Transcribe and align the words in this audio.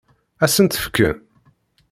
Ad 0.43 0.49
sen-tt-fken? 0.53 1.17